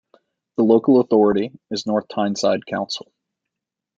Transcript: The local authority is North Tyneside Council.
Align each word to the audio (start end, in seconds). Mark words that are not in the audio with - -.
The 0.57 0.63
local 0.63 0.99
authority 0.99 1.51
is 1.69 1.85
North 1.85 2.07
Tyneside 2.07 2.65
Council. 2.65 3.11